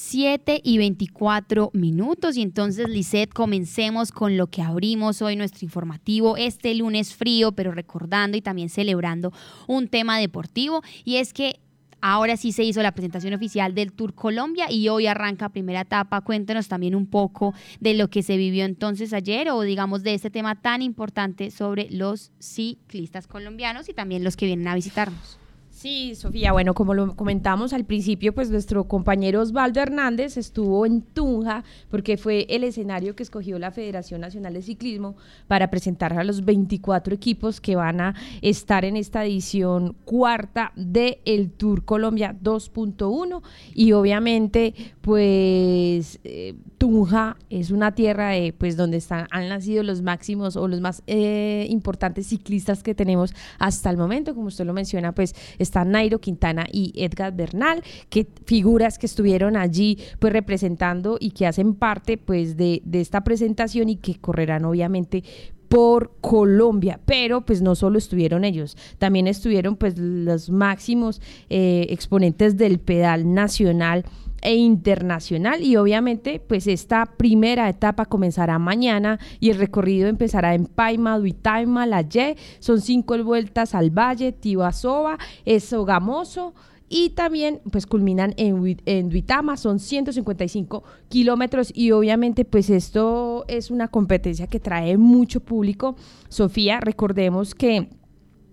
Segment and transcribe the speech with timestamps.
[0.00, 2.36] 7 y 24 minutos.
[2.38, 7.70] Y entonces, Lisette, comencemos con lo que abrimos hoy nuestro informativo este lunes frío, pero
[7.70, 9.30] recordando y también celebrando
[9.66, 10.82] un tema deportivo.
[11.04, 11.60] Y es que
[12.02, 16.22] Ahora sí se hizo la presentación oficial del Tour Colombia y hoy arranca primera etapa.
[16.22, 20.30] Cuéntenos también un poco de lo que se vivió entonces ayer o digamos de este
[20.30, 25.38] tema tan importante sobre los ciclistas colombianos y también los que vienen a visitarnos.
[25.80, 31.00] Sí, Sofía, bueno, como lo comentamos al principio, pues nuestro compañero Osvaldo Hernández estuvo en
[31.00, 35.16] Tunja porque fue el escenario que escogió la Federación Nacional de Ciclismo
[35.48, 41.22] para presentar a los 24 equipos que van a estar en esta edición cuarta de
[41.24, 43.40] el Tour Colombia 2.1
[43.72, 50.02] y obviamente pues eh, Tunja es una tierra de, pues donde están, han nacido los
[50.02, 54.74] máximos o los más eh, importantes ciclistas que tenemos hasta el momento, como usted lo
[54.74, 55.34] menciona, pues
[55.70, 61.46] están Nairo Quintana y Edgar Bernal, que figuras que estuvieron allí pues representando y que
[61.46, 65.22] hacen parte pues de, de esta presentación y que correrán obviamente
[65.68, 72.56] por Colombia, pero pues no solo estuvieron ellos, también estuvieron pues los máximos eh, exponentes
[72.56, 74.04] del pedal nacional
[74.42, 80.66] e internacional y obviamente pues esta primera etapa comenzará mañana y el recorrido empezará en
[80.66, 82.06] Paima, Duitaima, La
[82.58, 85.18] son cinco vueltas al Valle, Tibasova,
[85.60, 86.54] Sogamoso
[86.88, 93.86] y también pues culminan en Duitama, son 155 kilómetros y obviamente pues esto es una
[93.88, 95.94] competencia que trae mucho público.
[96.28, 97.88] Sofía, recordemos que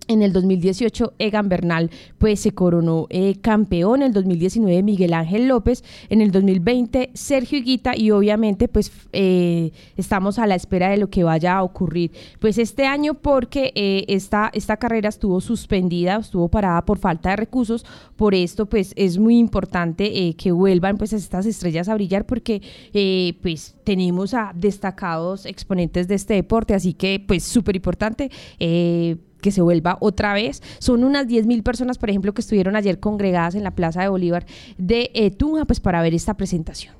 [0.08, 4.02] en el 2018, Egan Bernal pues, se coronó eh, campeón.
[4.02, 5.84] En el 2019, Miguel Ángel López.
[6.08, 7.96] En el 2020, Sergio Higuita.
[7.96, 12.10] Y obviamente, pues eh, estamos a la espera de lo que vaya a ocurrir.
[12.40, 17.36] Pues este año, porque eh, esta, esta carrera estuvo suspendida, estuvo parada por falta de
[17.36, 17.84] recursos.
[18.16, 22.62] Por esto, pues es muy importante que vuelvan pues estas estrellas a brillar, porque
[23.40, 26.74] pues tenemos a destacados exponentes de este deporte.
[26.74, 28.30] Así que, pues súper importante
[29.40, 30.62] que se vuelva otra vez.
[30.78, 34.46] Son unas 10.000 personas, por ejemplo, que estuvieron ayer congregadas en la Plaza de Bolívar
[34.76, 36.97] de eh, Tunja, pues para ver esta presentación.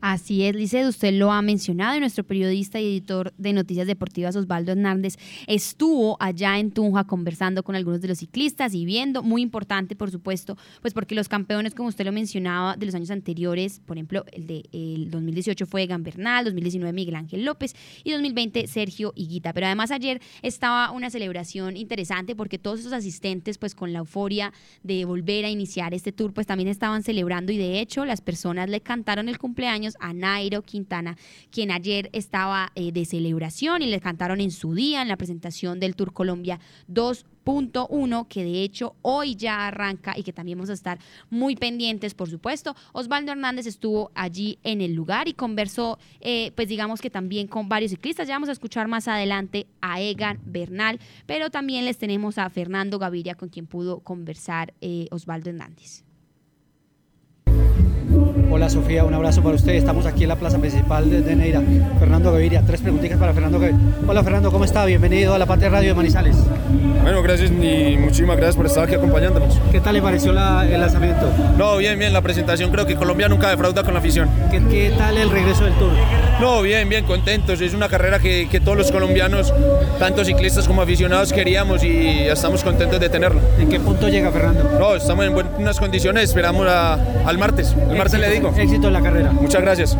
[0.00, 4.36] Así es, Liced, usted lo ha mencionado y nuestro periodista y editor de Noticias Deportivas
[4.36, 5.16] Osvaldo Hernández
[5.48, 10.12] estuvo allá en Tunja conversando con algunos de los ciclistas y viendo, muy importante por
[10.12, 14.24] supuesto, pues porque los campeones, como usted lo mencionaba, de los años anteriores, por ejemplo,
[14.32, 19.52] el de el 2018 fue Egan Bernal, 2019 Miguel Ángel López y 2020 Sergio Higuita.
[19.52, 24.52] Pero además ayer estaba una celebración interesante porque todos esos asistentes, pues con la euforia
[24.84, 28.68] de volver a iniciar este tour, pues también estaban celebrando y de hecho las personas
[28.68, 31.16] le cantaron el cumpleaños a Nairo Quintana,
[31.50, 35.80] quien ayer estaba eh, de celebración y le cantaron en su día en la presentación
[35.80, 36.60] del Tour Colombia
[36.90, 40.98] 2.1, que de hecho hoy ya arranca y que también vamos a estar
[41.30, 42.74] muy pendientes, por supuesto.
[42.92, 47.68] Osvaldo Hernández estuvo allí en el lugar y conversó, eh, pues digamos que también con
[47.68, 48.28] varios ciclistas.
[48.28, 52.98] Ya vamos a escuchar más adelante a Egan Bernal, pero también les tenemos a Fernando
[52.98, 56.07] Gaviria, con quien pudo conversar eh, Osvaldo Hernández.
[58.50, 59.74] Hola Sofía, un abrazo para usted.
[59.74, 61.62] Estamos aquí en la plaza principal de, Neira.
[61.98, 63.78] Fernando Gaviria, tres preguntitas para Fernando Gaviria.
[64.06, 64.86] Hola Fernando, ¿cómo está?
[64.86, 66.34] Bienvenido a la Patria Radio de Manizales.
[67.02, 69.58] Bueno, gracias y muchísimas gracias por estar aquí acompañándonos.
[69.70, 71.30] ¿Qué tal le pareció el lanzamiento?
[71.58, 74.30] No, bien, bien, la presentación creo que Colombia nunca defrauda con la afición.
[74.50, 75.92] ¿Qué, tal el regreso del Tour?
[76.40, 77.60] No, bien, bien, contentos.
[77.60, 79.52] Es una carrera que, que todos los colombianos,
[79.98, 83.40] tanto ciclistas como aficionados, queríamos y estamos contentos de tenerla.
[83.58, 84.70] ¿En qué punto llega Fernando?
[84.78, 87.74] No, estamos en buenas condiciones, esperamos al martes.
[87.90, 88.37] El martes le digo.
[88.38, 89.32] Éxito en la carrera.
[89.32, 89.98] Muchas gracias.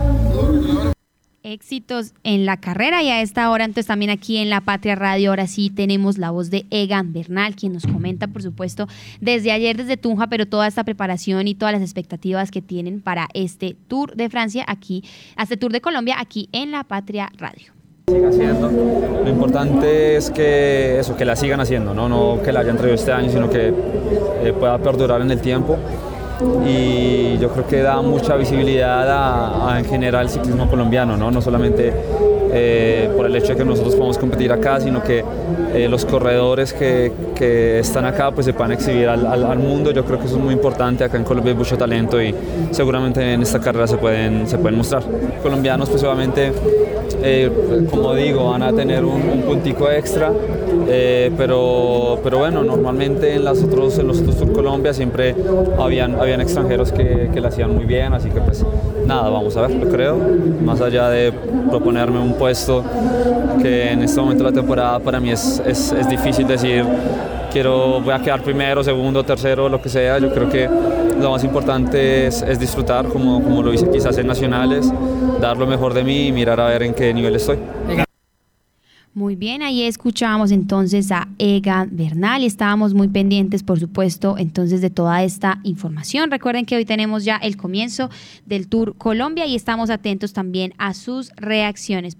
[1.42, 5.30] Éxitos en la carrera y a esta hora entonces también aquí en La Patria Radio
[5.30, 8.86] ahora sí tenemos la voz de Egan Bernal quien nos comenta por supuesto
[9.20, 13.28] desde ayer desde Tunja pero toda esta preparación y todas las expectativas que tienen para
[13.34, 15.04] este Tour de Francia aquí,
[15.40, 17.72] este Tour de Colombia aquí en La Patria Radio.
[18.08, 22.94] Lo importante es que eso, que la sigan haciendo, no, no que la hayan traído
[22.94, 25.78] este año, sino que eh, pueda perdurar en el tiempo
[26.66, 31.92] y yo creo que da mucha visibilidad en general el ciclismo colombiano, no, no solamente
[32.52, 35.24] eh, el hecho de que nosotros podamos competir acá, sino que
[35.74, 39.90] eh, los corredores que, que, están acá pues se puedan exhibir al, al, mundo.
[39.90, 41.04] Yo creo que eso es muy importante.
[41.04, 42.34] Acá en Colombia hay mucho talento y
[42.70, 45.02] seguramente en esta carrera se pueden, se pueden mostrar.
[45.42, 46.52] Colombianos pues obviamente,
[47.22, 47.50] eh,
[47.90, 50.32] como digo, van a tener un, un puntico extra,
[51.36, 55.34] pero, pero bueno, normalmente en, las otros, en los otros Tour Colombia siempre
[55.78, 58.64] habían, habían extranjeros que, que la hacían muy bien, así que pues
[59.06, 60.18] nada, vamos a ver, lo creo,
[60.64, 61.32] más allá de
[61.70, 62.84] proponerme un puesto
[63.60, 66.84] que en este momento de la temporada para mí es, es, es, difícil decir
[67.52, 70.18] quiero voy a quedar primero, segundo, tercero, lo que sea.
[70.18, 70.68] Yo creo que
[71.20, 74.92] lo más importante es, es disfrutar, como, como lo hice quizás en nacionales,
[75.40, 77.58] dar lo mejor de mí y mirar a ver en qué nivel estoy.
[79.18, 84.80] Muy bien, ahí escuchábamos entonces a Egan Bernal y estábamos muy pendientes, por supuesto, entonces
[84.80, 86.30] de toda esta información.
[86.30, 88.10] Recuerden que hoy tenemos ya el comienzo
[88.46, 92.14] del Tour Colombia y estamos atentos también a sus reacciones.